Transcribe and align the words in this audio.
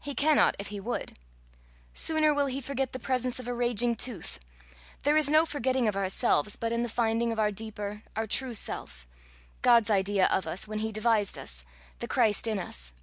He 0.00 0.14
cannot 0.14 0.54
if 0.60 0.68
he 0.68 0.78
would. 0.78 1.18
Sooner 1.92 2.32
will 2.32 2.46
he 2.46 2.60
forget 2.60 2.92
the 2.92 3.00
presence 3.00 3.40
of 3.40 3.48
a 3.48 3.52
raging 3.52 3.96
tooth. 3.96 4.38
There 5.02 5.16
is 5.16 5.26
no 5.28 5.44
forgetting 5.44 5.88
of 5.88 5.96
ourselves 5.96 6.54
but 6.54 6.70
in 6.70 6.84
the 6.84 6.88
finding 6.88 7.32
of 7.32 7.40
our 7.40 7.50
deeper, 7.50 8.04
our 8.14 8.28
true 8.28 8.54
self 8.54 9.08
God's 9.60 9.90
idea 9.90 10.26
of 10.26 10.46
us 10.46 10.68
when 10.68 10.78
he 10.78 10.92
devised 10.92 11.36
us 11.36 11.64
the 11.98 12.06
Christ 12.06 12.46
in 12.46 12.60
us. 12.60 12.94